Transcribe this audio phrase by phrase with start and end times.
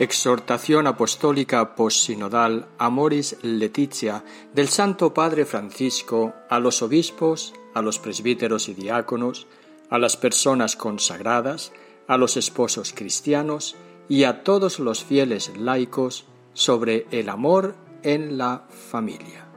[0.00, 4.24] Exhortación Apostólica Postsinodal Amoris Leticia
[4.54, 9.46] del Santo Padre Francisco a los obispos, a los presbíteros y diáconos,
[9.90, 11.74] a las personas consagradas,
[12.08, 13.76] a los esposos cristianos
[14.08, 16.24] y a todos los fieles laicos
[16.54, 19.48] sobre el amor en la familia.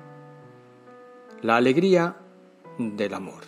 [1.41, 2.17] La alegría
[2.77, 3.43] del amor.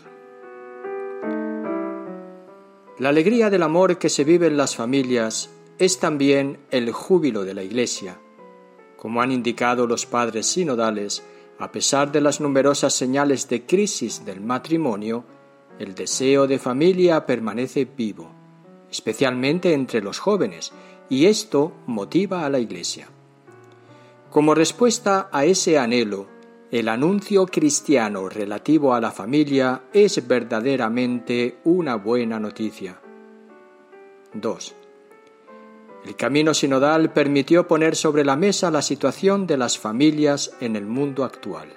[2.99, 7.53] La alegría del amor que se vive en las familias es también el júbilo de
[7.53, 8.19] la Iglesia.
[8.97, 11.23] Como han indicado los padres sinodales,
[11.59, 15.25] a pesar de las numerosas señales de crisis del matrimonio,
[15.79, 18.31] el deseo de familia permanece vivo,
[18.89, 20.71] especialmente entre los jóvenes,
[21.09, 23.07] y esto motiva a la Iglesia.
[24.31, 26.27] Como respuesta a ese anhelo,
[26.71, 32.99] el anuncio cristiano relativo a la familia es verdaderamente una buena noticia.
[34.33, 34.75] 2.
[36.05, 40.85] El camino sinodal permitió poner sobre la mesa la situación de las familias en el
[40.85, 41.69] mundo actual,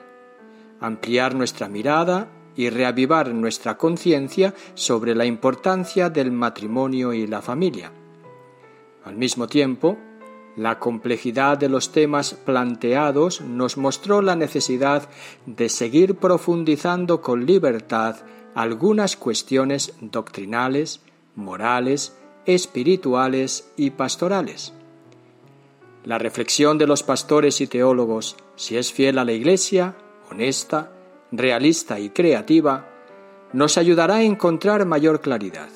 [0.80, 7.90] ampliar nuestra mirada y reavivar nuestra conciencia sobre la importancia del matrimonio y la familia.
[9.04, 9.96] Al mismo tiempo,
[10.56, 15.08] la complejidad de los temas planteados nos mostró la necesidad
[15.46, 18.16] de seguir profundizando con libertad
[18.54, 21.00] algunas cuestiones doctrinales,
[21.34, 22.12] morales
[22.48, 24.72] espirituales y pastorales.
[26.04, 29.94] La reflexión de los pastores y teólogos, si es fiel a la Iglesia,
[30.30, 30.90] honesta,
[31.30, 32.88] realista y creativa,
[33.52, 35.68] nos ayudará a encontrar mayor claridad.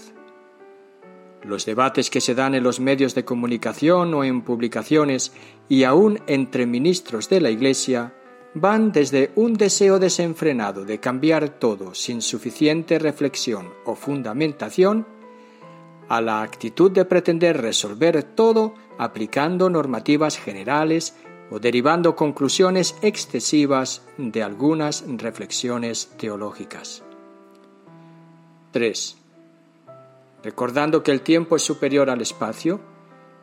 [1.43, 5.35] Los debates que se dan en los medios de comunicación o en publicaciones
[5.69, 8.15] y aún entre ministros de la Iglesia
[8.55, 15.07] van desde un deseo desenfrenado de cambiar todo sin suficiente reflexión o fundamentación
[16.13, 21.17] a la actitud de pretender resolver todo aplicando normativas generales
[21.51, 27.03] o derivando conclusiones excesivas de algunas reflexiones teológicas.
[28.73, 29.17] 3.
[30.43, 32.79] Recordando que el tiempo es superior al espacio,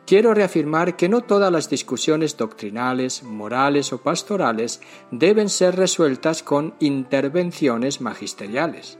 [0.06, 4.80] quiero reafirmar que no todas las discusiones doctrinales, morales o pastorales
[5.10, 8.96] deben ser resueltas con intervenciones magisteriales.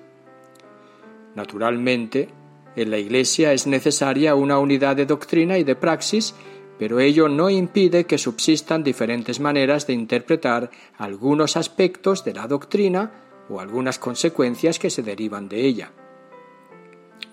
[1.36, 2.39] Naturalmente,
[2.76, 6.34] en la Iglesia es necesaria una unidad de doctrina y de praxis,
[6.78, 13.12] pero ello no impide que subsistan diferentes maneras de interpretar algunos aspectos de la doctrina
[13.48, 15.92] o algunas consecuencias que se derivan de ella.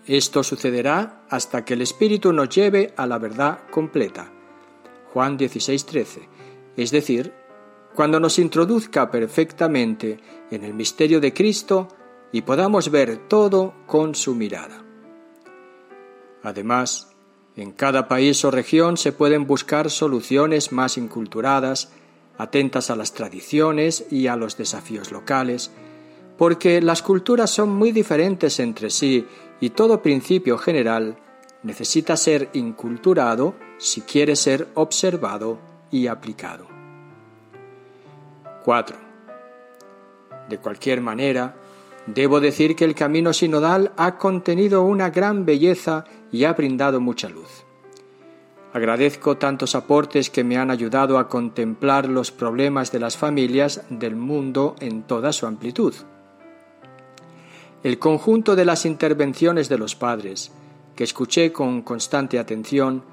[0.06, 4.32] Esto sucederá hasta que el Espíritu nos lleve a la verdad completa.
[5.14, 6.28] Juan 16:13,
[6.76, 7.34] es decir,
[7.96, 10.20] cuando nos introduzca perfectamente
[10.52, 11.88] en el misterio de Cristo
[12.32, 14.87] y podamos ver todo con su mirada.
[16.44, 17.10] Además,
[17.56, 21.92] en cada país o región se pueden buscar soluciones más inculturadas,
[22.38, 25.72] atentas a las tradiciones y a los desafíos locales,
[26.38, 29.26] porque las culturas son muy diferentes entre sí
[29.60, 31.18] y todo principio general
[31.64, 35.58] necesita ser inculturado si quiere ser observado
[35.90, 36.68] y aplicado.
[38.64, 38.98] 4.
[40.50, 41.56] De cualquier manera,
[42.08, 47.28] Debo decir que el camino sinodal ha contenido una gran belleza y ha brindado mucha
[47.28, 47.66] luz.
[48.74, 54.16] Agradezco tantos aportes que me han ayudado a contemplar los problemas de las familias del
[54.16, 55.94] mundo en toda su amplitud.
[57.84, 60.52] El conjunto de las intervenciones de los padres,
[60.96, 63.04] que escuché con constante atención,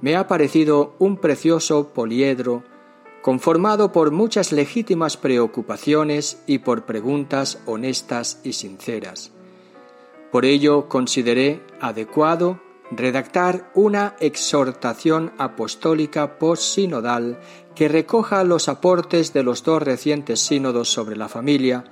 [0.00, 2.62] me ha parecido un precioso poliedro
[3.22, 9.32] conformado por muchas legítimas preocupaciones y por preguntas honestas y sinceras.
[10.30, 17.38] Por ello consideré adecuado redactar una exhortación apostólica post-sinodal
[17.74, 21.84] que recoja los aportes de los dos recientes sínodos sobre la familia,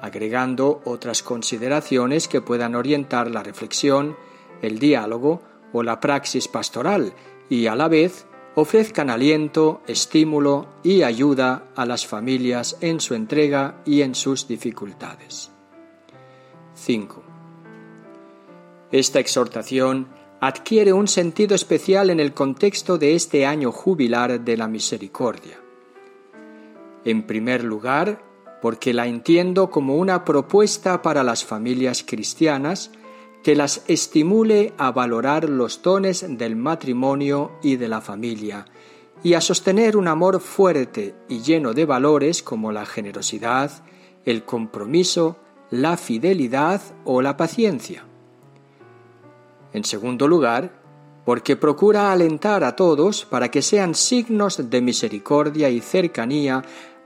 [0.00, 4.16] agregando otras consideraciones que puedan orientar la reflexión,
[4.62, 5.42] el diálogo
[5.72, 7.14] o la praxis pastoral
[7.48, 13.82] y a la vez ofrezcan aliento, estímulo y ayuda a las familias en su entrega
[13.84, 15.50] y en sus dificultades.
[16.74, 17.22] 5.
[18.90, 20.08] Esta exhortación
[20.40, 25.58] adquiere un sentido especial en el contexto de este año jubilar de la misericordia.
[27.04, 28.22] En primer lugar,
[28.60, 32.90] porque la entiendo como una propuesta para las familias cristianas
[33.42, 38.66] que las estimule a valorar los dones del matrimonio y de la familia,
[39.22, 43.84] y a sostener un amor fuerte y lleno de valores como la generosidad,
[44.24, 45.36] el compromiso,
[45.70, 48.04] la fidelidad o la paciencia.
[49.72, 50.82] En segundo lugar,
[51.24, 56.62] porque procura alentar a todos para que sean signos de misericordia y cercanía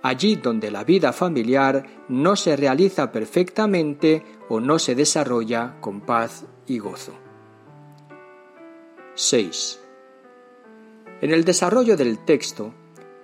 [0.07, 6.45] allí donde la vida familiar no se realiza perfectamente o no se desarrolla con paz
[6.67, 7.13] y gozo.
[9.15, 9.81] 6.
[11.23, 12.73] En el desarrollo del texto,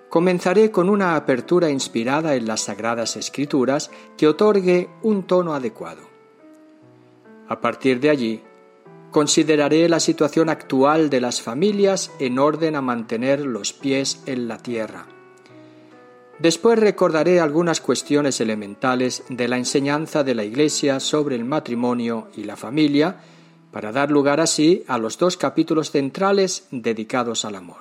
[0.09, 6.01] comenzaré con una apertura inspirada en las Sagradas Escrituras que otorgue un tono adecuado.
[7.47, 8.43] A partir de allí,
[9.11, 14.57] consideraré la situación actual de las familias en orden a mantener los pies en la
[14.57, 15.12] tierra
[16.43, 22.43] Después recordaré algunas cuestiones elementales de la enseñanza de la Iglesia sobre el matrimonio y
[22.43, 23.15] la familia,
[23.71, 27.79] para dar lugar así a los dos capítulos centrales dedicados al amor.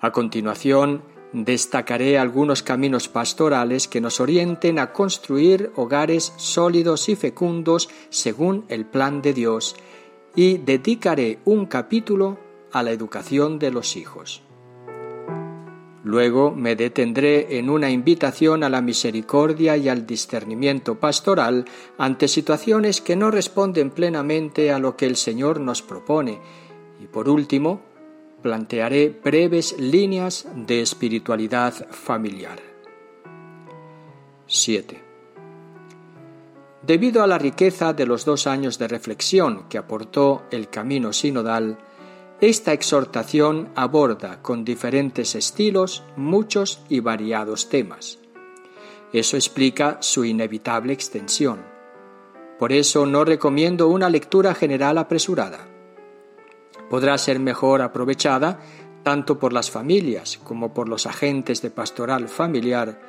[0.00, 1.02] A continuación,
[1.32, 8.86] destacaré algunos caminos pastorales que nos orienten a construir hogares sólidos y fecundos según el
[8.86, 9.76] plan de Dios,
[10.34, 12.38] y dedicaré un capítulo
[12.72, 14.42] a la educación de los hijos.
[16.12, 21.64] Luego me detendré en una invitación a la misericordia y al discernimiento pastoral
[21.96, 26.38] ante situaciones que no responden plenamente a lo que el Señor nos propone.
[27.00, 27.80] Y por último,
[28.42, 32.60] plantearé breves líneas de espiritualidad familiar.
[34.46, 35.02] 7.
[36.82, 41.78] Debido a la riqueza de los dos años de reflexión que aportó el camino sinodal,
[42.42, 48.18] esta exhortación aborda con diferentes estilos muchos y variados temas.
[49.12, 51.60] Eso explica su inevitable extensión.
[52.58, 55.68] Por eso no recomiendo una lectura general apresurada.
[56.90, 58.58] Podrá ser mejor aprovechada
[59.04, 63.00] tanto por las familias como por los agentes de pastoral familiar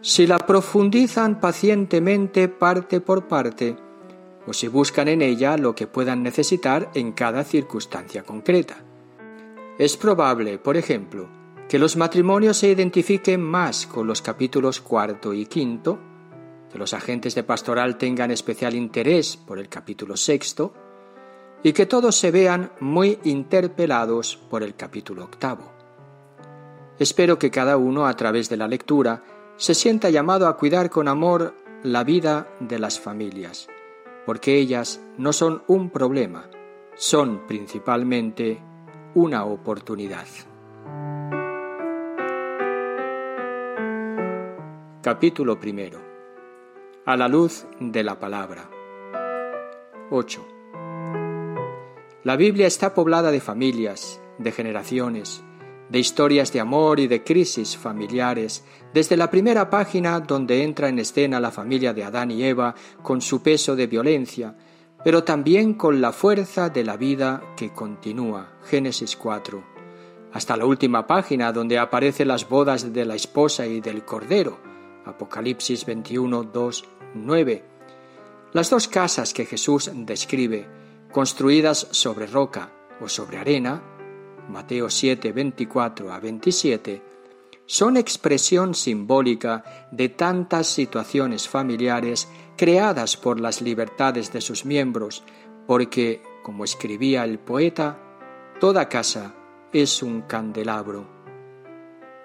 [0.00, 3.76] si la profundizan pacientemente parte por parte
[4.46, 8.76] o si buscan en ella lo que puedan necesitar en cada circunstancia concreta.
[9.78, 11.28] Es probable, por ejemplo,
[11.68, 15.98] que los matrimonios se identifiquen más con los capítulos cuarto y quinto,
[16.70, 20.72] que los agentes de pastoral tengan especial interés por el capítulo sexto,
[21.62, 25.72] y que todos se vean muy interpelados por el capítulo octavo.
[26.98, 29.24] Espero que cada uno, a través de la lectura,
[29.56, 33.68] se sienta llamado a cuidar con amor la vida de las familias,
[34.26, 36.48] porque ellas no son un problema,
[36.94, 38.60] son principalmente
[39.14, 40.26] una oportunidad.
[45.02, 46.00] Capítulo primero.
[47.04, 48.70] A la luz de la palabra.
[50.10, 50.46] 8.
[52.22, 55.44] La Biblia está poblada de familias, de generaciones,
[55.94, 60.98] de historias de amor y de crisis familiares, desde la primera página donde entra en
[60.98, 64.56] escena la familia de Adán y Eva con su peso de violencia,
[65.04, 69.62] pero también con la fuerza de la vida que continúa, Génesis 4,
[70.32, 74.58] hasta la última página donde aparecen las bodas de la esposa y del cordero,
[75.04, 77.64] Apocalipsis 21, 2, 9.
[78.52, 80.66] Las dos casas que Jesús describe,
[81.12, 83.93] construidas sobre roca o sobre arena,
[84.48, 87.02] Mateo 7, 24 a 27,
[87.66, 95.22] son expresión simbólica de tantas situaciones familiares creadas por las libertades de sus miembros,
[95.66, 97.98] porque, como escribía el poeta,
[98.60, 99.34] toda casa
[99.72, 101.06] es un candelabro.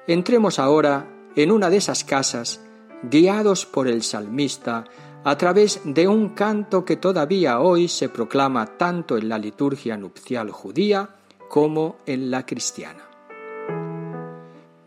[0.08, 2.62] Entremos ahora en una de esas casas,
[3.04, 4.84] guiados por el salmista,
[5.24, 10.50] a través de un canto que todavía hoy se proclama tanto en la liturgia nupcial
[10.52, 11.19] judía
[11.50, 13.04] como en la cristiana.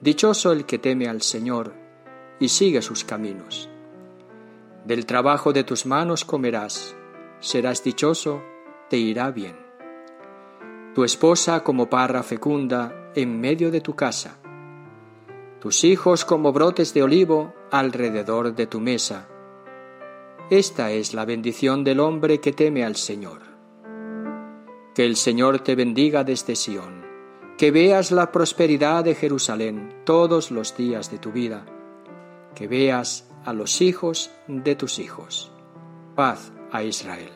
[0.00, 1.75] Dichoso el que teme al Señor
[2.38, 3.69] y sigue sus caminos.
[4.85, 6.97] Del trabajo de tus manos comerás,
[7.40, 8.42] serás dichoso,
[8.88, 9.57] te irá bien.
[10.95, 14.38] Tu esposa como parra fecunda en medio de tu casa,
[15.61, 19.28] tus hijos como brotes de olivo alrededor de tu mesa.
[20.50, 23.51] Esta es la bendición del hombre que teme al Señor.
[24.95, 27.05] Que el Señor te bendiga desde Sión,
[27.57, 31.65] que veas la prosperidad de Jerusalén todos los días de tu vida,
[32.55, 35.51] que veas a los hijos de tus hijos.
[36.15, 37.31] Paz a Israel.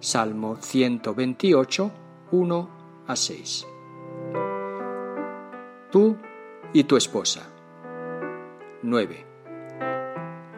[0.00, 1.90] Salmo 128,
[2.30, 2.68] 1
[3.06, 3.66] a 6.
[5.90, 6.16] Tú
[6.72, 7.48] y tu esposa.
[8.82, 9.35] 9.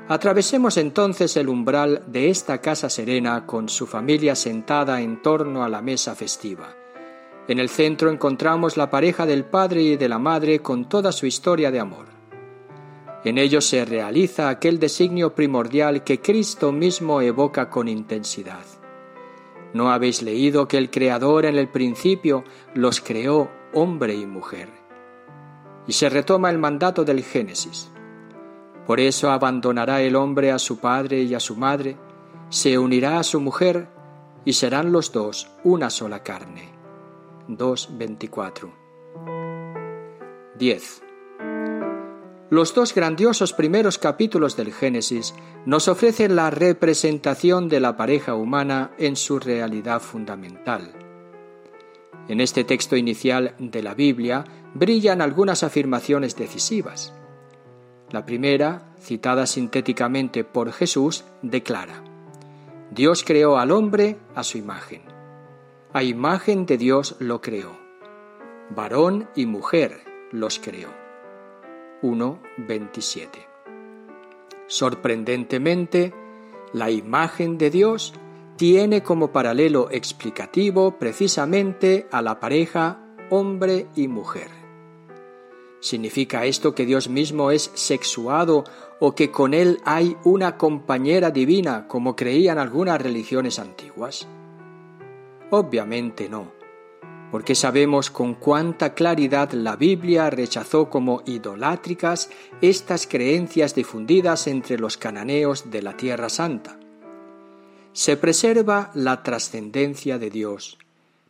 [0.09, 5.69] Atravesemos entonces el umbral de esta casa serena con su familia sentada en torno a
[5.69, 6.75] la mesa festiva.
[7.47, 11.27] En el centro encontramos la pareja del padre y de la madre con toda su
[11.27, 12.07] historia de amor.
[13.23, 18.65] En ellos se realiza aquel designio primordial que Cristo mismo evoca con intensidad.
[19.75, 24.71] ¿No habéis leído que el Creador en el principio los creó hombre y mujer?
[25.87, 27.91] Y se retoma el mandato del Génesis.
[28.89, 31.99] Por eso abandonará el hombre a su padre y a su madre,
[32.49, 33.87] se unirá a su mujer,
[34.47, 36.71] y serán los dos una sola carne.
[37.49, 38.73] 2.24.
[40.59, 41.03] 10.
[42.49, 45.35] Los dos grandiosos primeros capítulos del Génesis
[45.67, 50.93] nos ofrecen la representación de la pareja humana en su realidad fundamental.
[52.27, 57.13] En este texto inicial de la Biblia brillan algunas afirmaciones decisivas.
[58.11, 62.03] La primera, citada sintéticamente por Jesús, declara,
[62.91, 65.03] Dios creó al hombre a su imagen.
[65.93, 67.77] A imagen de Dios lo creó.
[68.71, 70.89] Varón y mujer los creó.
[72.03, 73.29] 1.27.
[74.67, 76.15] Sorprendentemente,
[76.73, 78.15] la imagen de Dios
[78.57, 83.01] tiene como paralelo explicativo precisamente a la pareja
[83.31, 84.58] hombre y mujer.
[85.81, 88.65] ¿Significa esto que Dios mismo es sexuado
[89.01, 94.27] o que con él hay una compañera divina como creían algunas religiones antiguas?
[95.51, 96.59] Obviamente no
[97.31, 102.31] porque sabemos con cuánta claridad la Biblia rechazó como idolátricas
[102.61, 106.79] estas creencias difundidas entre los cananeos de la Tierra Santa.
[107.93, 110.79] Se preserva la trascendencia de Dios,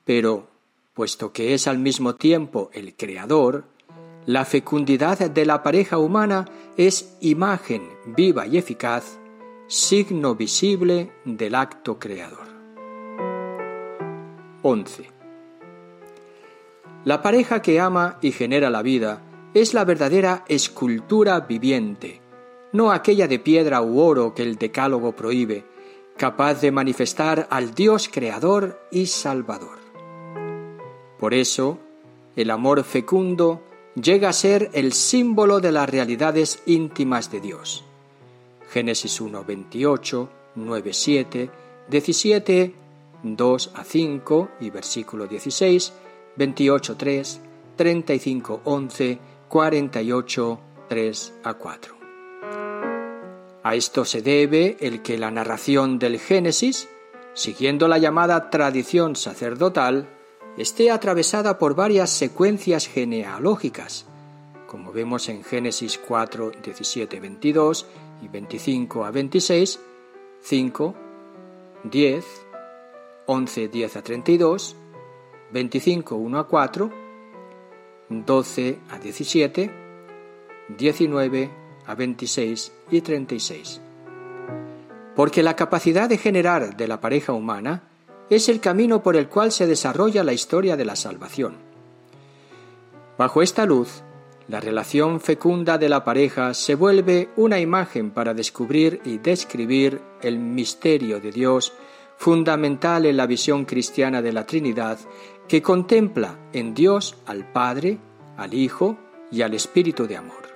[0.05, 0.49] pero,
[0.95, 3.65] puesto que es al mismo tiempo el Creador,
[4.29, 6.45] la fecundidad de la pareja humana
[6.77, 9.19] es imagen viva y eficaz,
[9.69, 12.47] signo visible del acto creador.
[14.61, 15.07] 11.
[17.07, 19.23] La pareja que ama y genera la vida
[19.55, 22.21] es la verdadera escultura viviente,
[22.75, 25.65] no aquella de piedra u oro que el decálogo prohíbe,
[26.19, 29.79] capaz de manifestar al Dios creador y salvador.
[31.19, 31.79] Por eso,
[32.37, 33.63] el amor fecundo
[34.03, 37.85] llega a ser el símbolo de las realidades íntimas de Dios.
[38.71, 41.51] Génesis 1, 28, 9, 7,
[41.89, 42.75] 17,
[43.23, 45.93] 2 a 5 y versículo 16,
[46.37, 47.39] 28.3,
[47.77, 51.95] 35.11, 48.3 a 4.
[53.63, 56.89] A esto se debe el que la narración del Génesis,
[57.35, 60.09] siguiendo la llamada tradición sacerdotal,
[60.59, 64.07] esté atravesada por varias secuencias genealógicas,
[64.67, 67.87] como vemos en Génesis 4, 17, 22
[68.23, 69.81] y 25 a 26,
[70.43, 70.95] 5,
[71.85, 72.25] 10,
[73.27, 74.77] 11, 10 a 32,
[75.53, 76.91] 25, 1 a 4,
[78.09, 79.71] 12 a 17,
[80.77, 81.51] 19
[81.87, 83.81] a 26 y 36.
[85.15, 87.88] Porque la capacidad de generar de la pareja humana
[88.31, 91.57] es el camino por el cual se desarrolla la historia de la salvación.
[93.17, 94.03] Bajo esta luz,
[94.49, 100.39] la relación fecunda de la pareja se vuelve una imagen para descubrir y describir el
[100.39, 101.73] misterio de Dios
[102.17, 104.99] fundamental en la visión cristiana de la Trinidad
[105.47, 107.99] que contempla en Dios al Padre,
[108.37, 108.97] al Hijo
[109.31, 110.49] y al Espíritu de amor.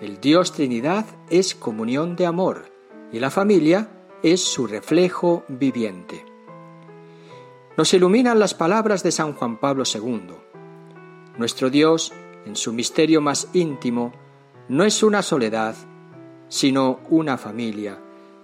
[0.00, 2.70] El Dios Trinidad es comunión de amor
[3.12, 3.88] y la familia
[4.22, 6.37] es su reflejo viviente.
[7.78, 10.34] Nos iluminan las palabras de San Juan Pablo II.
[11.38, 12.12] Nuestro Dios,
[12.44, 14.12] en su misterio más íntimo,
[14.68, 15.76] no es una soledad,
[16.48, 18.00] sino una familia,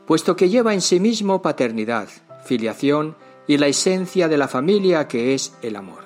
[0.06, 2.08] puesto que lleva en sí mismo paternidad,
[2.44, 3.16] filiación
[3.48, 6.04] y la esencia de la familia que es el amor.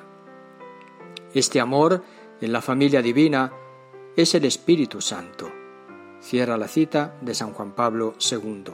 [1.35, 2.03] Este amor
[2.41, 3.53] en la familia divina
[4.17, 5.53] es el Espíritu Santo.
[6.23, 8.73] Cierra la cita de San Juan Pablo II.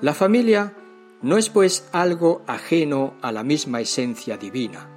[0.00, 0.72] La familia
[1.24, 4.90] no es pues algo ajeno a la misma esencia divina.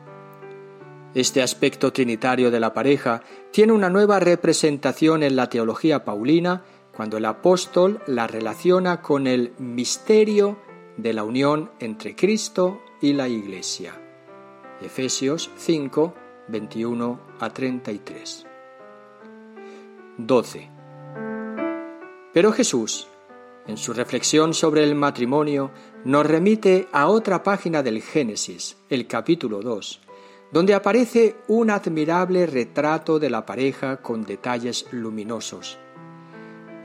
[1.14, 7.16] Este aspecto trinitario de la pareja tiene una nueva representación en la teología paulina cuando
[7.16, 10.60] el apóstol la relaciona con el misterio
[10.98, 13.94] de la unión entre Cristo y la Iglesia.
[14.82, 16.14] Efesios 5,
[16.50, 18.46] 21 a 33.
[20.18, 20.70] 12.
[22.34, 23.08] Pero Jesús,
[23.68, 25.72] en su reflexión sobre el matrimonio,
[26.08, 30.00] nos remite a otra página del Génesis, el capítulo 2,
[30.54, 35.78] donde aparece un admirable retrato de la pareja con detalles luminosos.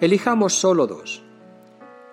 [0.00, 1.22] Elijamos solo dos.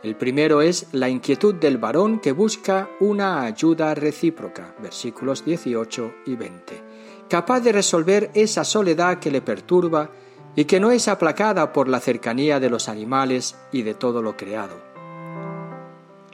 [0.03, 6.35] El primero es la inquietud del varón que busca una ayuda recíproca, versículos 18 y
[6.35, 6.83] 20,
[7.27, 10.11] capaz de resolver esa soledad que le perturba
[10.55, 14.37] y que no es aplacada por la cercanía de los animales y de todo lo
[14.37, 14.88] creado.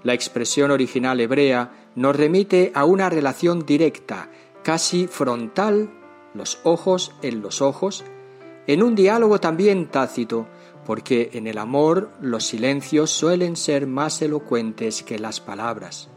[0.05, 4.29] La expresión original hebrea nos remite a una relación directa,
[4.61, 5.89] casi frontal,
[6.35, 8.03] los ojos en los ojos,
[8.67, 10.45] en un diálogo también tácito,
[10.85, 16.07] porque en el amor los silencios suelen ser más elocuentes que las palabras.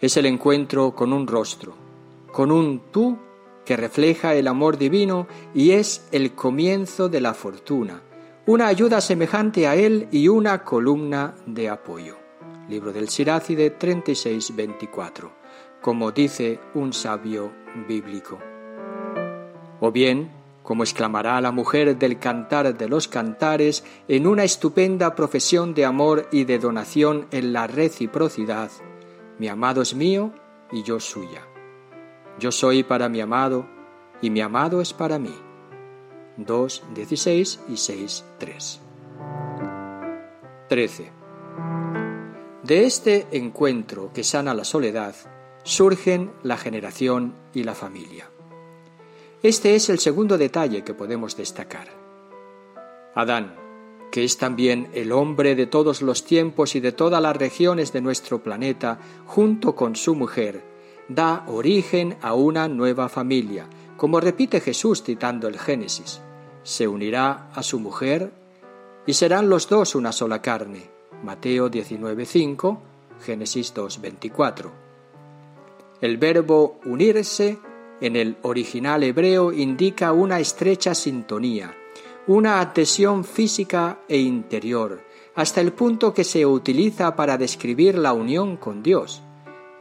[0.00, 1.74] Es el encuentro con un rostro,
[2.32, 3.18] con un tú
[3.66, 8.00] que refleja el amor divino y es el comienzo de la fortuna,
[8.46, 12.21] una ayuda semejante a él y una columna de apoyo.
[12.68, 15.30] Libro del Siracide 36-24,
[15.80, 17.52] como dice un sabio
[17.88, 18.38] bíblico.
[19.80, 20.30] O bien,
[20.62, 26.28] como exclamará la mujer del cantar de los cantares en una estupenda profesión de amor
[26.30, 28.70] y de donación en la reciprocidad,
[29.38, 30.32] mi amado es mío
[30.70, 31.42] y yo suya.
[32.38, 33.66] Yo soy para mi amado
[34.20, 35.34] y mi amado es para mí.
[36.36, 38.80] 2, 16 y 6, 3.
[40.68, 41.21] 13.
[42.62, 45.16] De este encuentro que sana la soledad
[45.64, 48.30] surgen la generación y la familia.
[49.42, 51.88] Este es el segundo detalle que podemos destacar.
[53.16, 53.56] Adán,
[54.12, 58.00] que es también el hombre de todos los tiempos y de todas las regiones de
[58.00, 60.62] nuestro planeta, junto con su mujer,
[61.08, 63.66] da origen a una nueva familia,
[63.96, 66.20] como repite Jesús citando el Génesis.
[66.62, 68.30] Se unirá a su mujer
[69.04, 70.91] y serán los dos una sola carne.
[71.22, 72.78] Mateo 19.5,
[73.20, 74.70] Génesis 2.24.
[76.00, 77.58] El verbo unirse
[78.00, 81.74] en el original hebreo indica una estrecha sintonía,
[82.26, 88.56] una adhesión física e interior, hasta el punto que se utiliza para describir la unión
[88.56, 89.22] con Dios.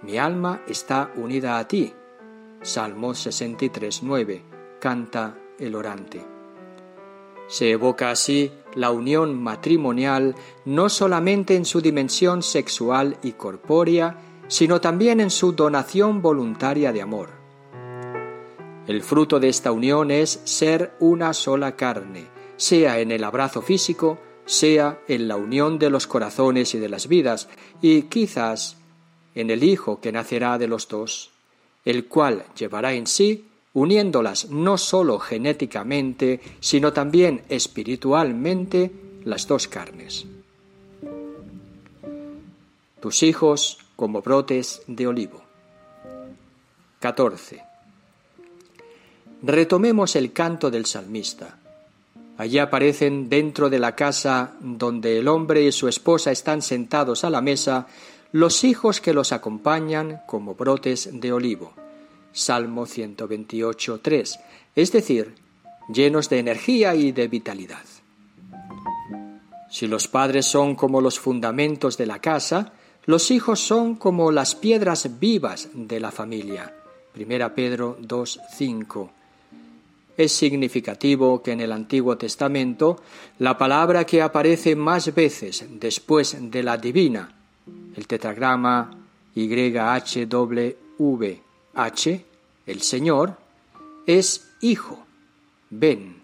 [0.03, 1.93] Mi alma está unida a ti.
[2.61, 4.41] Salmo 63, 9.
[4.79, 6.30] Canta el orante.
[7.51, 14.15] Se evoca así la unión matrimonial no solamente en su dimensión sexual y corpórea,
[14.47, 17.27] sino también en su donación voluntaria de amor.
[18.87, 24.17] El fruto de esta unión es ser una sola carne, sea en el abrazo físico,
[24.45, 27.49] sea en la unión de los corazones y de las vidas,
[27.81, 28.77] y quizás
[29.35, 31.31] en el Hijo que nacerá de los dos,
[31.83, 38.91] el cual llevará en sí, uniéndolas no sólo genéticamente, sino también espiritualmente,
[39.23, 40.25] las dos carnes.
[42.99, 45.41] Tus hijos como brotes de olivo.
[46.99, 47.61] 14.
[49.43, 51.57] Retomemos el canto del salmista.
[52.37, 57.29] Allí aparecen dentro de la casa donde el hombre y su esposa están sentados a
[57.29, 57.87] la mesa
[58.31, 61.73] los hijos que los acompañan como brotes de olivo.
[62.33, 64.39] Salmo 128, 3,
[64.75, 65.35] es decir,
[65.93, 67.83] llenos de energía y de vitalidad.
[69.69, 72.73] Si los padres son como los fundamentos de la casa,
[73.05, 76.73] los hijos son como las piedras vivas de la familia.
[77.13, 79.11] Primera Pedro 2, 5.
[80.17, 83.01] Es significativo que en el Antiguo Testamento
[83.39, 87.33] la palabra que aparece más veces después de la divina,
[87.95, 88.91] el tetragrama
[89.33, 90.75] YHWH,
[92.65, 93.37] el Señor,
[94.05, 95.05] es hijo,
[95.69, 96.21] ven,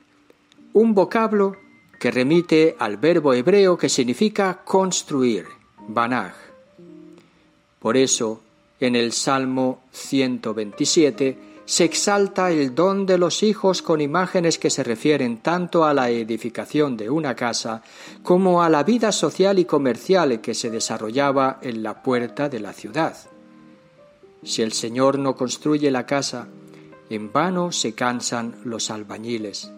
[0.73, 1.55] un vocablo
[1.99, 5.45] que remite al verbo hebreo que significa construir,
[5.87, 6.33] banaj.
[7.79, 8.41] Por eso,
[8.79, 14.83] en el Salmo 127 se exalta el don de los hijos con imágenes que se
[14.83, 17.81] refieren tanto a la edificación de una casa
[18.23, 22.71] como a la vida social y comercial que se desarrollaba en la puerta de la
[22.71, 23.17] ciudad.
[24.43, 26.47] Si el Señor no construye la casa,
[27.09, 29.71] en vano se cansan los albañiles.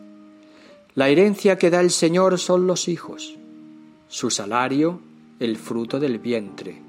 [0.95, 3.37] La herencia que da el Señor son los hijos,
[4.07, 5.01] su salario
[5.39, 6.81] el fruto del vientre.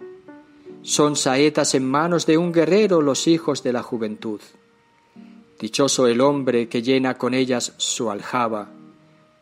[0.82, 4.40] Son saetas en manos de un guerrero los hijos de la juventud.
[5.58, 8.70] Dichoso el hombre que llena con ellas su aljaba,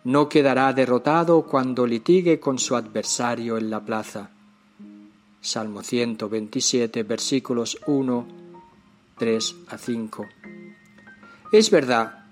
[0.05, 4.31] no quedará derrotado cuando litigue con su adversario en la plaza.
[5.41, 8.27] Salmo 127, versículos 1,
[9.17, 10.27] 3 a 5.
[11.53, 12.25] Es verdad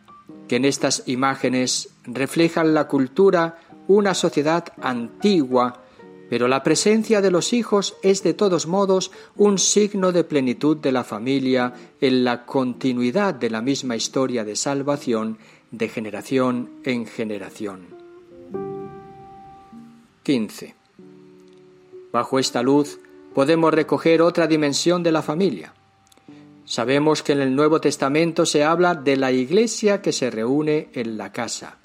[0.48, 5.82] que en estas imágenes reflejan la cultura una sociedad antigua
[6.28, 10.92] pero la presencia de los hijos es de todos modos un signo de plenitud de
[10.92, 15.38] la familia en la continuidad de la misma historia de salvación
[15.70, 17.86] de generación en generación.
[20.24, 20.75] 15.
[22.16, 22.98] Bajo esta luz
[23.34, 25.74] podemos recoger otra dimensión de la familia.
[26.64, 31.18] Sabemos que en el Nuevo Testamento se habla de la iglesia que se reúne en
[31.18, 31.76] la casa.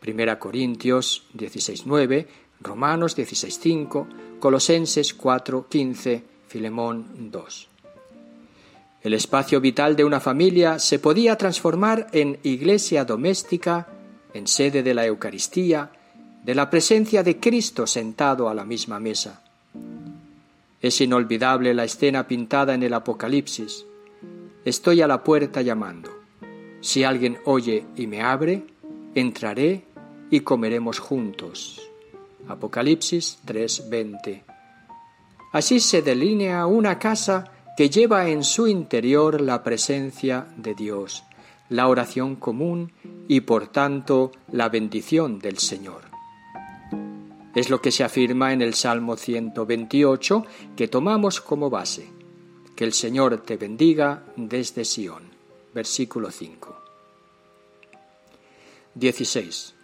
[0.00, 2.26] Primera Corintios 16.9
[2.60, 7.68] Romanos 16.5, Colosenses 4.15, Filemón 2.
[9.00, 13.88] El espacio vital de una familia se podía transformar en iglesia doméstica,
[14.34, 15.90] en sede de la Eucaristía,
[16.44, 19.40] de la presencia de Cristo sentado a la misma mesa.
[20.80, 23.86] Es inolvidable la escena pintada en el Apocalipsis.
[24.64, 26.10] Estoy a la puerta llamando.
[26.80, 28.64] Si alguien oye y me abre,
[29.14, 29.84] entraré
[30.30, 31.80] y comeremos juntos.
[32.48, 34.44] Apocalipsis 3:20.
[35.52, 41.24] Así se delinea una casa que lleva en su interior la presencia de Dios,
[41.68, 42.92] la oración común
[43.28, 46.13] y por tanto la bendición del Señor.
[47.54, 50.44] Es lo que se afirma en el Salmo 128
[50.76, 52.08] que tomamos como base.
[52.74, 55.30] Que el Señor te bendiga desde Sión.
[55.72, 56.76] Versículo 5.
[58.94, 59.74] 16.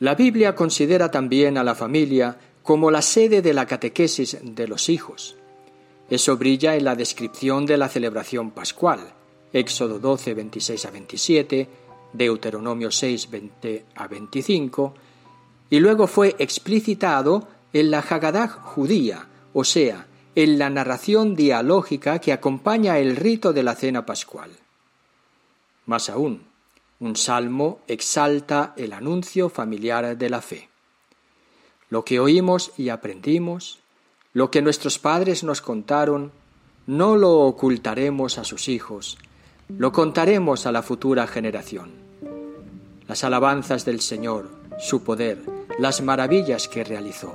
[0.00, 4.88] La Biblia considera también a la familia como la sede de la catequesis de los
[4.88, 5.36] hijos.
[6.10, 9.14] Eso brilla en la descripción de la celebración pascual,
[9.52, 11.68] Éxodo 12, 26 a 27,
[12.12, 14.94] Deuteronomio 6, 20 a 25,
[15.70, 22.32] y luego fue explicitado en la Haggadah judía, o sea, en la narración dialógica que
[22.32, 24.50] acompaña el rito de la cena pascual.
[25.86, 26.44] Más aún,
[27.00, 30.68] un salmo exalta el anuncio familiar de la fe.
[31.90, 33.80] Lo que oímos y aprendimos,
[34.32, 36.32] lo que nuestros padres nos contaron,
[36.86, 39.18] no lo ocultaremos a sus hijos,
[39.68, 41.92] lo contaremos a la futura generación.
[43.06, 45.38] Las alabanzas del Señor, su poder,
[45.78, 47.34] las maravillas que realizó.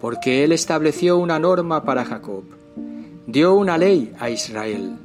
[0.00, 2.44] Porque Él estableció una norma para Jacob,
[3.26, 4.96] dio una ley a Israel.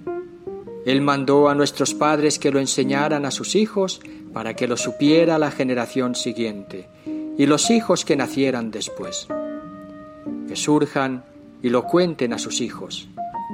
[0.85, 3.99] Él mandó a nuestros padres que lo enseñaran a sus hijos
[4.33, 6.87] para que lo supiera la generación siguiente
[7.37, 9.27] y los hijos que nacieran después
[10.47, 11.23] que surjan
[11.61, 13.07] y lo cuenten a sus hijos.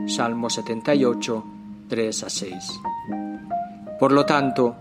[0.07, 1.43] Salmo 78,
[1.89, 2.53] 3 a 6.
[3.99, 4.75] Por lo tanto,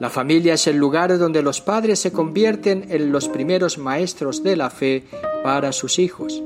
[0.00, 4.56] la familia es el lugar donde los padres se convierten en los primeros maestros de
[4.56, 5.04] la fe
[5.42, 6.42] para sus hijos.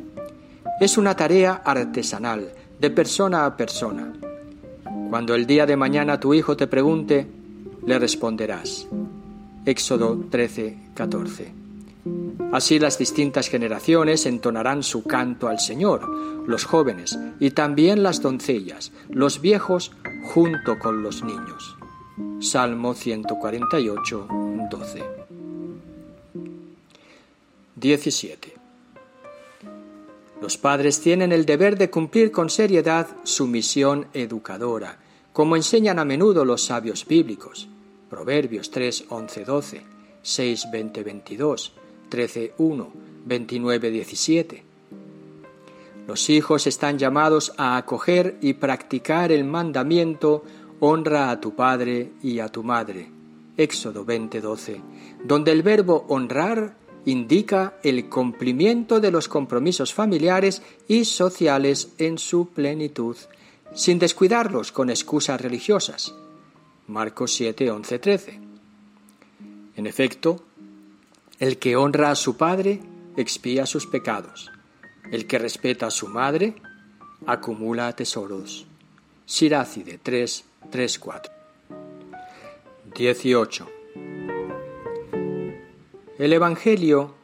[0.80, 4.12] Es una tarea artesanal, de persona a persona.
[5.10, 7.26] Cuando el día de mañana tu hijo te pregunte,
[7.84, 8.88] le responderás.
[9.66, 11.52] Éxodo 13, 14.
[12.52, 16.08] Así las distintas generaciones entonarán su canto al Señor,
[16.46, 19.92] los jóvenes y también las doncellas, los viejos
[20.24, 21.76] junto con los niños.
[22.40, 24.28] Salmo 148,
[24.70, 25.02] 12.
[27.76, 28.54] 17.
[30.40, 34.98] Los padres tienen el deber de cumplir con seriedad su misión educadora,
[35.32, 37.68] como enseñan a menudo los sabios bíblicos.
[38.10, 39.82] Proverbios 3, 11, 12,
[40.22, 41.72] 6, 20, 22,
[42.10, 42.86] 13.1,
[43.26, 44.62] 29.17.
[46.06, 50.42] Los hijos están llamados a acoger y practicar el mandamiento
[50.84, 53.08] honra a tu padre y a tu madre.
[53.56, 54.82] Éxodo 20:12,
[55.24, 62.48] donde el verbo honrar indica el cumplimiento de los compromisos familiares y sociales en su
[62.48, 63.16] plenitud,
[63.72, 66.16] sin descuidarlos con excusas religiosas.
[66.88, 68.40] Marcos 7, 13.
[69.76, 70.42] En efecto,
[71.38, 72.80] el que honra a su padre
[73.16, 74.50] expía sus pecados.
[75.12, 76.56] El que respeta a su madre
[77.24, 78.66] acumula tesoros.
[79.26, 81.32] Sirácide 3, 3, 4.
[82.96, 83.68] 18.
[86.18, 87.14] El Evangelio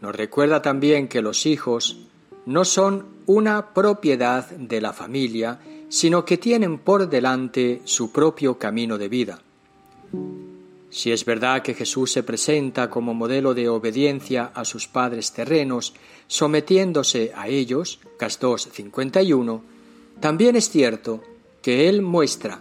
[0.00, 2.06] nos recuerda también que los hijos
[2.46, 8.96] no son una propiedad de la familia, sino que tienen por delante su propio camino
[8.96, 9.40] de vida.
[10.88, 15.94] Si es verdad que Jesús se presenta como modelo de obediencia a sus padres terrenos,
[16.28, 19.64] sometiéndose a ellos, Castos 51,
[20.20, 21.24] también es cierto
[21.60, 22.60] que Él muestra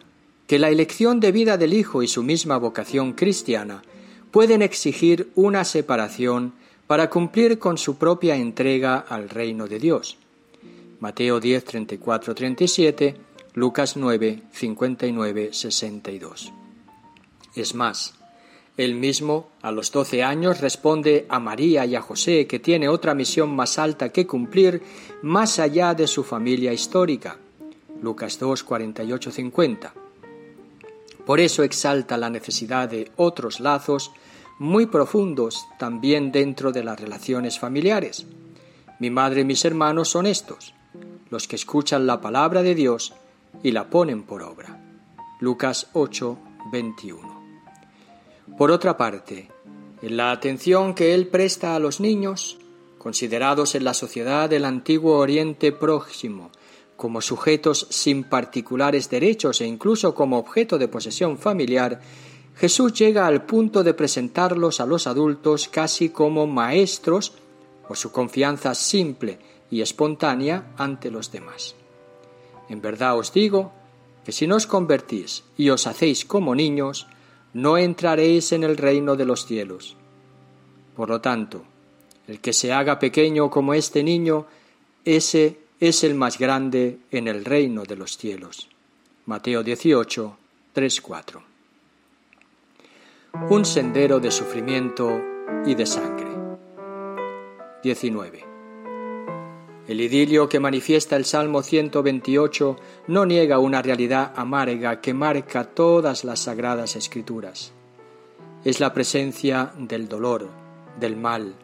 [0.54, 3.82] que la elección de vida del Hijo y su misma vocación cristiana
[4.30, 6.54] pueden exigir una separación
[6.86, 10.20] para cumplir con su propia entrega al reino de Dios.
[11.00, 13.16] Mateo 10, 34, 37,
[13.56, 16.54] Lucas 9, 59, 62.
[17.56, 18.14] Es más,
[18.78, 23.16] él mismo, a los doce años, responde a María y a José que tiene otra
[23.16, 24.84] misión más alta que cumplir
[25.24, 27.40] más allá de su familia histórica.
[28.04, 29.94] Lucas 2, 48, 50.
[31.26, 34.12] Por eso exalta la necesidad de otros lazos
[34.60, 38.26] muy profundos también dentro de las relaciones familiares.
[39.00, 40.74] Mi madre y mis hermanos son estos,
[41.30, 43.14] los que escuchan la palabra de Dios
[43.64, 44.80] y la ponen por obra.
[45.40, 46.38] Lucas 8,
[46.72, 47.44] 21.
[48.58, 49.50] Por otra parte,
[50.02, 52.58] en la atención que él presta a los niños,
[52.98, 56.52] considerados en la sociedad del antiguo Oriente Próximo
[57.04, 62.00] como sujetos sin particulares derechos e incluso como objeto de posesión familiar,
[62.56, 67.34] Jesús llega al punto de presentarlos a los adultos casi como maestros
[67.86, 69.38] por su confianza simple
[69.70, 71.76] y espontánea ante los demás.
[72.70, 73.74] En verdad os digo
[74.24, 77.08] que si no os convertís y os hacéis como niños,
[77.52, 79.98] no entraréis en el reino de los cielos.
[80.96, 81.64] Por lo tanto,
[82.30, 84.46] el que se haga pequeño como este niño,
[85.04, 88.70] ese es el más grande en el reino de los cielos.
[89.26, 90.38] Mateo 18,
[90.72, 91.44] 3, 4.
[93.50, 95.22] Un sendero de sufrimiento
[95.66, 96.30] y de sangre.
[97.84, 98.46] 19.
[99.90, 106.24] El idilio que manifiesta el Salmo 128 no niega una realidad amarga que marca todas
[106.24, 107.74] las sagradas escrituras.
[108.64, 110.48] Es la presencia del dolor,
[110.98, 111.56] del mal,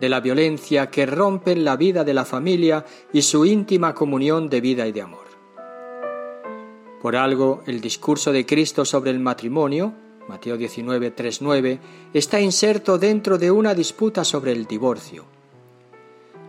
[0.00, 4.60] de la violencia que rompen la vida de la familia y su íntima comunión de
[4.60, 5.26] vida y de amor.
[7.00, 9.94] Por algo, el discurso de Cristo sobre el matrimonio,
[10.28, 11.80] Mateo 19, 9,
[12.12, 15.24] está inserto dentro de una disputa sobre el divorcio.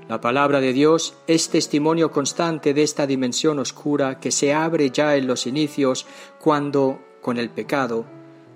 [0.09, 5.15] La palabra de Dios es testimonio constante de esta dimensión oscura que se abre ya
[5.15, 6.05] en los inicios
[6.37, 8.05] cuando, con el pecado,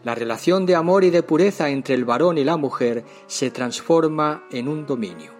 [0.06, 4.46] la relación de amor y de pureza entre el varón y la mujer se transforma
[4.52, 5.32] en un dominio.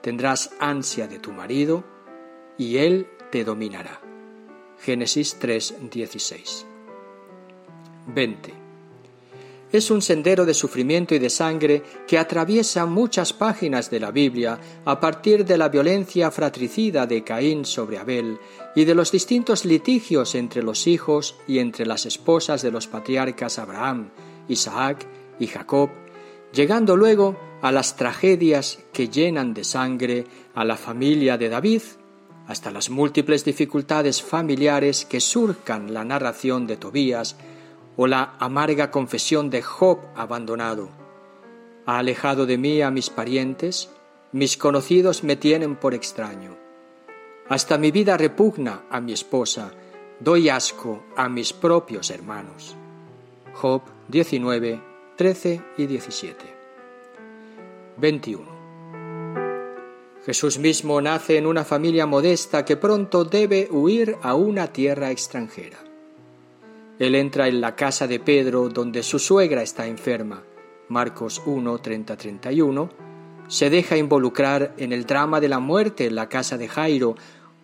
[0.00, 1.84] Tendrás ansia de tu marido
[2.56, 4.00] y él te dominará.
[4.80, 6.64] Génesis 3:16.
[8.06, 8.63] 20
[9.78, 14.58] es un sendero de sufrimiento y de sangre que atraviesa muchas páginas de la Biblia
[14.84, 18.38] a partir de la violencia fratricida de Caín sobre Abel
[18.76, 23.58] y de los distintos litigios entre los hijos y entre las esposas de los patriarcas
[23.58, 24.10] Abraham,
[24.48, 25.06] Isaac
[25.38, 25.90] y Jacob,
[26.52, 31.82] llegando luego a las tragedias que llenan de sangre a la familia de David,
[32.46, 37.36] hasta las múltiples dificultades familiares que surcan la narración de Tobías
[37.96, 40.88] o la amarga confesión de Job abandonado.
[41.86, 43.90] Ha alejado de mí a mis parientes,
[44.32, 46.56] mis conocidos me tienen por extraño.
[47.48, 49.70] Hasta mi vida repugna a mi esposa,
[50.18, 52.76] doy asco a mis propios hermanos.
[53.54, 54.80] Job 19,
[55.16, 56.44] 13 y 17.
[57.98, 58.54] 21.
[60.24, 65.78] Jesús mismo nace en una familia modesta que pronto debe huir a una tierra extranjera.
[66.98, 70.42] Él entra en la casa de Pedro donde su suegra está enferma,
[70.88, 72.88] Marcos 1, 30-31,
[73.48, 77.16] se deja involucrar en el drama de la muerte en la casa de Jairo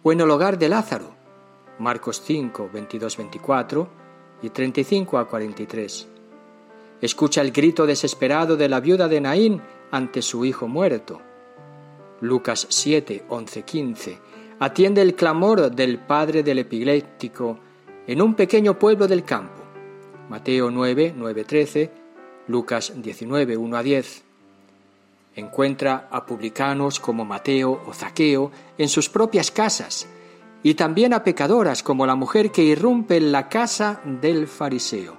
[0.03, 1.15] o en el hogar de Lázaro,
[1.79, 3.89] Marcos 5, 22-24
[4.43, 6.09] y 35 a 43.
[7.01, 11.21] Escucha el grito desesperado de la viuda de Naín ante su hijo muerto.
[12.21, 14.19] Lucas 7, 11, 15.
[14.59, 17.59] Atiende el clamor del padre del epiléptico
[18.07, 19.63] en un pequeño pueblo del campo.
[20.29, 21.91] Mateo 9, 9, 13,
[22.49, 24.23] Lucas 19, 1 a 10.
[25.37, 30.07] Encuentra a publicanos como Mateo o Zaqueo en sus propias casas
[30.63, 35.17] y también a pecadoras como la mujer que irrumpe en la casa del fariseo.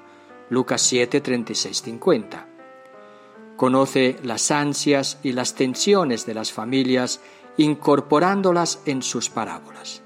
[0.50, 2.48] Lucas 7, 36, 50.
[3.56, 7.22] Conoce las ansias y las tensiones de las familias
[7.58, 10.01] incorporándolas en sus parábolas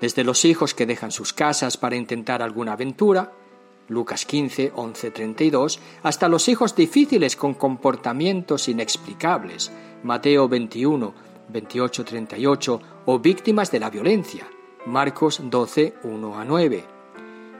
[0.00, 3.32] desde los hijos que dejan sus casas para intentar alguna aventura,
[3.88, 9.70] Lucas 15, 11, 32, hasta los hijos difíciles con comportamientos inexplicables,
[10.02, 11.14] Mateo 21,
[11.48, 14.46] 28, 38, o víctimas de la violencia,
[14.86, 16.84] Marcos 12, 1 a 9.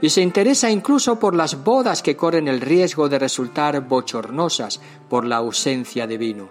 [0.03, 5.25] Y se interesa incluso por las bodas que corren el riesgo de resultar bochornosas por
[5.25, 6.49] la ausencia de vino,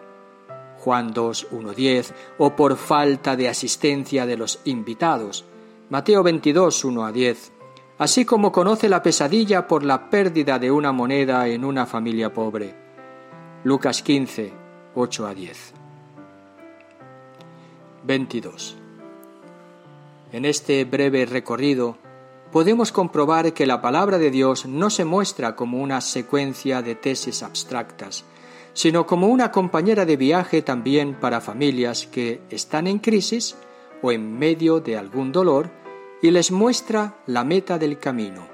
[0.80, 5.46] Juan 2, 1, 10, o por falta de asistencia de los invitados,
[5.88, 7.52] Mateo 22, 1 a 10,
[8.00, 12.74] así como conoce la pesadilla por la pérdida de una moneda en una familia pobre.
[13.64, 14.52] Lucas 15,
[14.96, 15.74] 8 a 10.
[18.04, 18.78] 22.
[20.32, 21.98] En este breve recorrido
[22.52, 27.44] podemos comprobar que la palabra de Dios no se muestra como una secuencia de tesis
[27.44, 28.26] abstractas,
[28.74, 33.56] sino como una compañera de viaje también para familias que están en crisis
[34.06, 35.72] o en medio de algún dolor
[36.22, 38.48] y les muestra la meta del camino,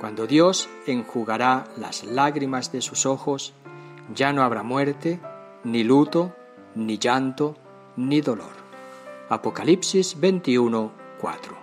[0.00, 3.52] cuando Dios enjugará las lágrimas de sus ojos,
[4.14, 5.20] ya no habrá muerte,
[5.62, 6.34] ni luto,
[6.74, 7.54] ni llanto,
[7.96, 8.52] ni dolor.
[9.28, 10.90] Apocalipsis 21,
[11.20, 11.56] 4.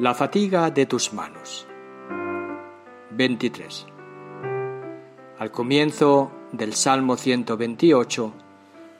[0.00, 1.66] La fatiga de tus manos.
[3.10, 3.86] 23.
[5.38, 8.43] Al comienzo del Salmo 128,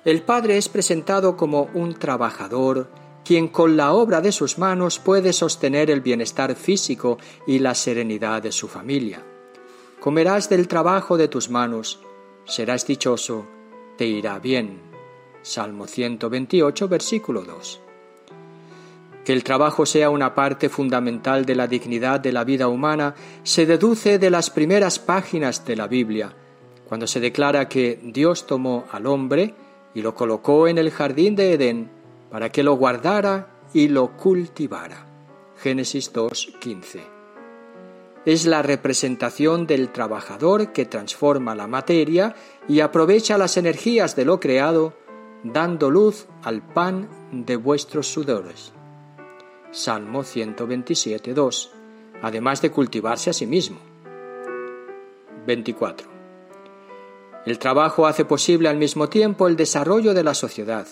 [0.04, 2.88] el Padre es presentado como un trabajador,
[3.24, 8.42] quien con la obra de sus manos puede sostener el bienestar físico y la serenidad
[8.42, 9.22] de su familia.
[10.00, 12.00] Comerás del trabajo de tus manos,
[12.44, 13.46] serás dichoso,
[13.96, 14.82] te irá bien.
[15.40, 17.80] Salmo 128, versículo 2.
[19.24, 23.64] Que el trabajo sea una parte fundamental de la dignidad de la vida humana se
[23.64, 26.34] deduce de las primeras páginas de la Biblia,
[26.86, 29.54] cuando se declara que Dios tomó al hombre
[29.94, 31.90] y lo colocó en el jardín de Edén
[32.30, 35.06] para que lo guardara y lo cultivara.
[35.56, 37.00] Génesis 2.15.
[38.24, 42.34] Es la representación del trabajador que transforma la materia
[42.66, 44.94] y aprovecha las energías de lo creado,
[45.44, 48.72] dando luz al pan de vuestros sudores.
[49.70, 51.70] Salmo 127.2,
[52.22, 53.78] además de cultivarse a sí mismo.
[55.46, 56.13] 24.
[57.46, 60.86] El trabajo hace posible al mismo tiempo el desarrollo de la sociedad,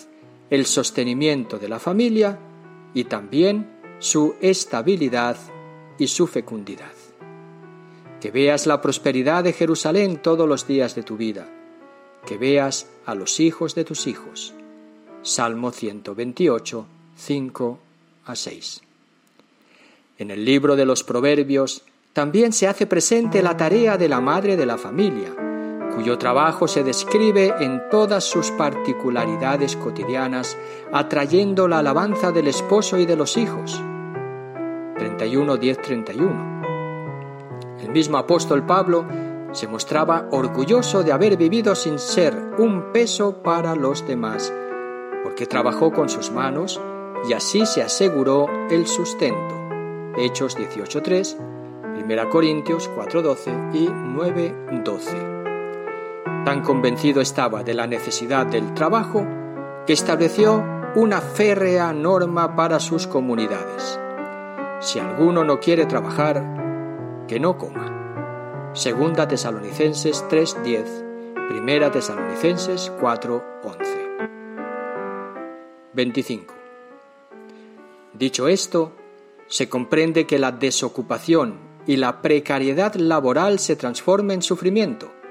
[0.51, 2.37] el sostenimiento de la familia
[2.93, 5.35] y también su estabilidad
[5.97, 6.91] y su fecundidad.
[8.21, 11.47] Que veas la prosperidad de Jerusalén todos los días de tu vida,
[12.25, 14.53] que veas a los hijos de tus hijos.
[15.23, 16.85] Salmo 128,
[17.15, 17.79] 5
[18.25, 18.81] a 6.
[20.19, 21.81] En el libro de los Proverbios
[22.13, 25.33] también se hace presente la tarea de la madre de la familia,
[25.93, 30.57] cuyo trabajo se describe en todas sus particularidades cotidianas,
[30.91, 33.81] atrayendo la alabanza del esposo y de los hijos.
[34.97, 36.63] 31, 10, 31.
[37.81, 39.05] El mismo apóstol Pablo
[39.51, 44.51] se mostraba orgulloso de haber vivido sin ser un peso para los demás,
[45.23, 46.81] porque trabajó con sus manos
[47.29, 49.55] y así se aseguró el sustento.
[50.17, 51.37] Hechos 18.3,
[52.03, 55.32] 1 Corintios 4.12 y 9.12.
[56.45, 59.25] Tan convencido estaba de la necesidad del trabajo
[59.87, 60.61] que estableció
[60.93, 63.97] una férrea norma para sus comunidades.
[64.81, 68.71] Si alguno no quiere trabajar, que no coma.
[68.73, 73.77] Segunda Tesalonicenses 3:10, Primera Tesalonicenses 4:11.
[75.93, 76.53] 25.
[78.11, 78.91] Dicho esto,
[79.47, 81.55] se comprende que la desocupación
[81.87, 85.22] y la precariedad laboral se transformen en sufrimiento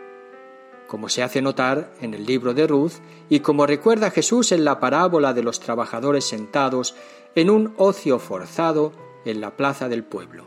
[0.86, 2.92] como se hace notar en el libro de Ruth
[3.28, 6.94] y como recuerda Jesús en la parábola de los trabajadores sentados
[7.34, 8.92] en un ocio forzado
[9.24, 10.44] en la plaza del pueblo.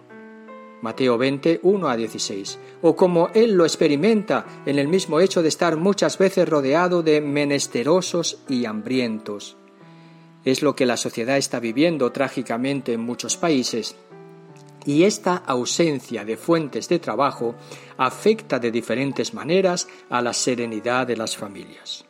[0.82, 5.48] Mateo 20, 1 a 16, o como él lo experimenta en el mismo hecho de
[5.48, 9.58] estar muchas veces rodeado de menesterosos y hambrientos.
[10.44, 13.96] Es lo que la sociedad está viviendo trágicamente en muchos países
[14.86, 17.56] y esta ausencia de fuentes de trabajo
[17.98, 22.06] afecta de diferentes maneras a la serenidad de las familias.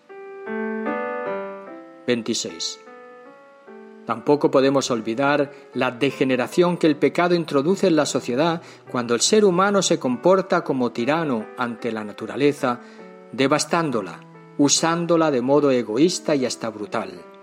[2.06, 2.82] 26.
[4.06, 8.62] Tampoco podemos olvidar la degeneración que el pecado introduce en la sociedad
[8.92, 12.82] cuando el ser humano se comporta como tirano ante la naturaleza,
[13.32, 14.20] devastándola,
[14.60, 17.35] usándola de modo egoísta y hasta brutal.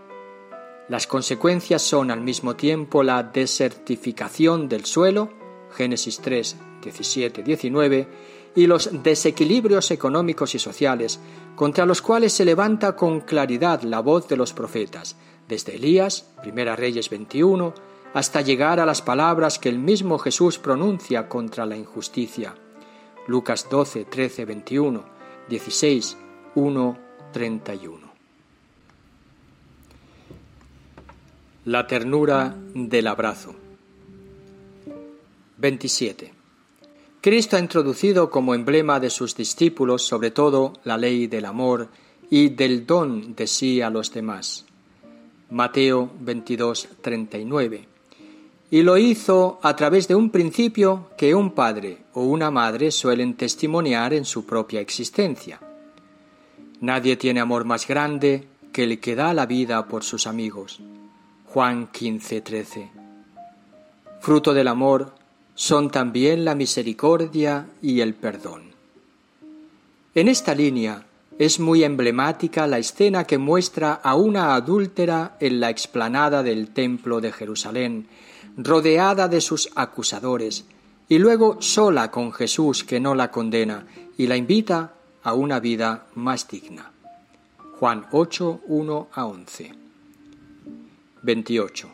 [0.92, 5.30] Las consecuencias son al mismo tiempo la desertificación del suelo,
[5.74, 8.08] Génesis 3, 17, 19,
[8.56, 11.18] y los desequilibrios económicos y sociales,
[11.56, 15.16] contra los cuales se levanta con claridad la voz de los profetas,
[15.48, 17.72] desde Elías, Primera Reyes 21,
[18.12, 22.54] hasta llegar a las palabras que el mismo Jesús pronuncia contra la injusticia.
[23.28, 25.04] Lucas 12, 13, 21,
[25.48, 26.18] 16,
[26.54, 26.98] 1,
[27.32, 28.01] 31.
[31.64, 33.54] La ternura del abrazo.
[35.58, 36.32] 27.
[37.20, 41.86] Cristo ha introducido como emblema de sus discípulos sobre todo la ley del amor
[42.28, 44.64] y del don de sí a los demás.
[45.50, 47.86] Mateo 22, 39.
[48.72, 53.34] Y lo hizo a través de un principio que un padre o una madre suelen
[53.34, 55.60] testimoniar en su propia existencia.
[56.80, 60.80] Nadie tiene amor más grande que el que da la vida por sus amigos.
[61.52, 62.90] Juan 15:13.
[64.20, 65.12] Fruto del amor
[65.54, 68.72] son también la misericordia y el perdón.
[70.14, 71.04] En esta línea
[71.38, 77.20] es muy emblemática la escena que muestra a una adúltera en la explanada del Templo
[77.20, 78.08] de Jerusalén,
[78.56, 80.64] rodeada de sus acusadores,
[81.06, 83.84] y luego sola con Jesús que no la condena
[84.16, 86.92] y la invita a una vida más digna.
[87.78, 89.81] Juan 8, 1 a 11.
[91.22, 91.90] 28.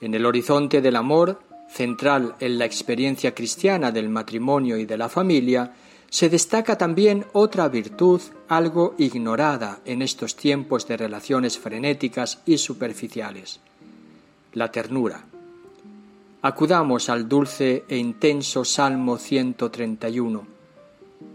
[0.00, 5.08] En el horizonte del amor, central en la experiencia cristiana del matrimonio y de la
[5.08, 5.72] familia,
[6.10, 13.60] se destaca también otra virtud algo ignorada en estos tiempos de relaciones frenéticas y superficiales,
[14.52, 15.24] la ternura.
[16.42, 20.46] Acudamos al dulce e intenso Salmo 131,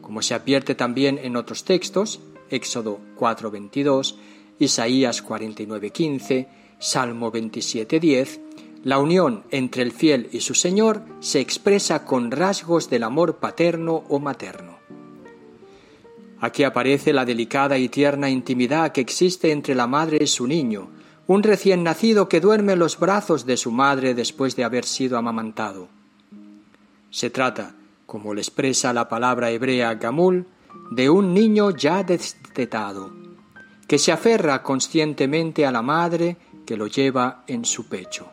[0.01, 4.16] como se advierte también en otros textos, Éxodo 4:22,
[4.60, 6.47] Isaías 49:15,
[6.80, 8.39] Salmo 27:10,
[8.84, 14.03] la unión entre el fiel y su Señor se expresa con rasgos del amor paterno
[14.10, 14.78] o materno.
[16.39, 20.89] Aquí aparece la delicada y tierna intimidad que existe entre la madre y su niño,
[21.26, 25.18] un recién nacido que duerme en los brazos de su madre después de haber sido
[25.18, 25.89] amamantado.
[27.10, 30.45] Se trata, como le expresa la palabra hebrea gamul,
[30.91, 33.12] de un niño ya destetado,
[33.88, 36.35] que se aferra conscientemente a la madre
[36.65, 38.27] que lo lleva en su pecho.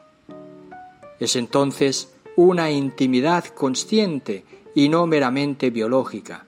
[1.21, 4.45] Es entonces una intimidad consciente
[4.75, 6.45] y no meramente biológica.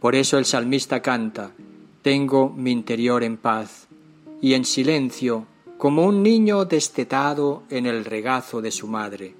[0.00, 1.52] Por eso el salmista canta,
[2.02, 3.86] Tengo mi interior en paz
[4.40, 9.34] y en silencio como un niño destetado en el regazo de su madre.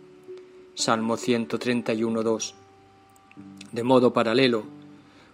[0.74, 2.52] Salmo 131.2.
[3.72, 4.64] De modo paralelo,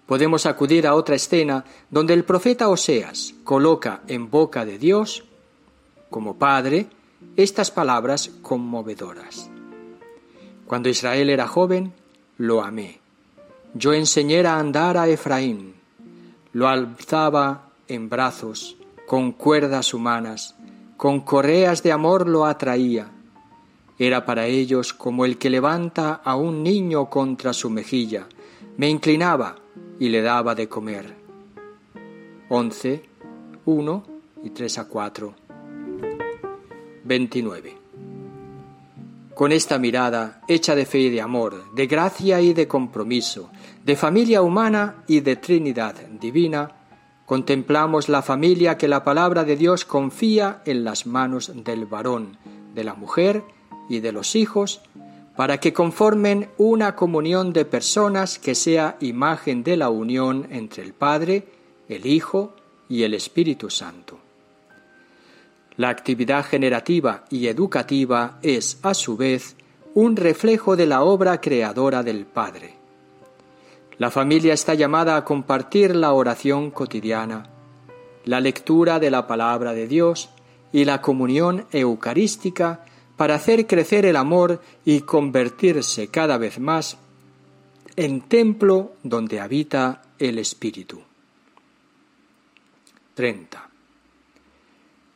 [0.06, 5.24] podemos acudir a otra escena donde el profeta Oseas coloca en boca de Dios,
[6.10, 6.86] como Padre,
[7.36, 9.50] estas palabras conmovedoras.
[10.66, 11.92] Cuando Israel era joven,
[12.38, 13.00] lo amé.
[13.74, 15.74] Yo enseñé a andar a Efraín,
[16.52, 18.76] lo alzaba en brazos,
[19.06, 20.54] con cuerdas humanas,
[20.96, 23.10] con correas de amor lo atraía.
[23.98, 28.26] Era para ellos como el que levanta a un niño contra su mejilla.
[28.76, 29.56] Me inclinaba
[29.98, 31.14] y le daba de comer.
[32.48, 33.02] 11,
[33.64, 34.04] 1
[34.44, 35.34] y 3 a 4.
[37.04, 37.76] 29.
[39.34, 43.50] Con esta mirada hecha de fe y de amor, de gracia y de compromiso,
[43.84, 46.70] de familia humana y de Trinidad divina,
[47.26, 52.38] contemplamos la familia que la palabra de Dios confía en las manos del varón,
[52.74, 53.42] de la mujer
[53.88, 54.82] y de los hijos,
[55.36, 60.94] para que conformen una comunión de personas que sea imagen de la unión entre el
[60.94, 61.48] Padre,
[61.88, 62.54] el Hijo
[62.88, 64.18] y el Espíritu Santo.
[65.76, 69.56] La actividad generativa y educativa es, a su vez,
[69.94, 72.74] un reflejo de la obra creadora del Padre.
[73.98, 77.50] La familia está llamada a compartir la oración cotidiana,
[78.24, 80.30] la lectura de la palabra de Dios
[80.72, 82.84] y la comunión eucarística
[83.16, 86.96] para hacer crecer el amor y convertirse cada vez más
[87.96, 91.00] en templo donde habita el Espíritu.
[93.14, 93.70] 30.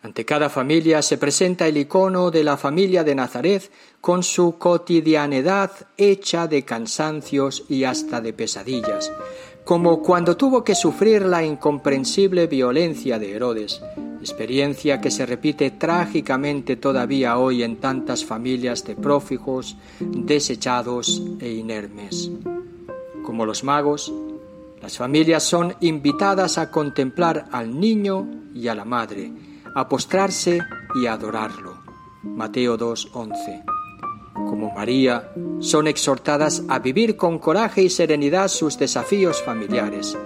[0.01, 3.71] Ante cada familia se presenta el icono de la familia de Nazaret
[4.01, 9.13] con su cotidianidad hecha de cansancios y hasta de pesadillas,
[9.69, 13.83] como cuando tuvo que sufrir la incomprensible violencia de Herodes,
[14.19, 22.31] experiencia que se repite trágicamente todavía hoy en tantas familias de prófugos, desechados e inermes.
[23.23, 24.11] Como los magos,
[24.81, 29.31] las familias son invitadas a contemplar al niño y a la madre,
[29.75, 30.61] a postrarse
[30.95, 31.77] y a adorarlo.
[32.23, 33.68] Mateo 2.11.
[34.47, 35.31] Como María,
[35.61, 40.17] son exhortadas a vivir con coraje y serenidad sus desafíos familiares,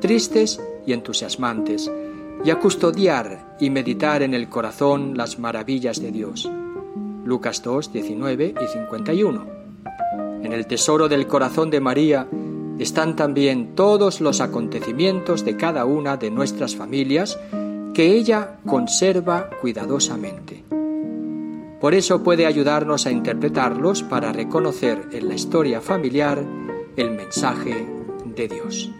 [0.00, 1.90] tristes y entusiasmantes,
[2.44, 6.50] y a custodiar y meditar en el corazón las maravillas de Dios.
[7.24, 9.46] Lucas 2, 19 y 51.
[10.42, 12.26] En el tesoro del corazón de María
[12.78, 17.38] están también todos los acontecimientos de cada una de nuestras familias
[17.92, 20.64] que ella conserva cuidadosamente.
[21.80, 26.44] Por eso puede ayudarnos a interpretarlos para reconocer en la historia familiar
[26.96, 27.86] el mensaje
[28.26, 28.90] de Dios.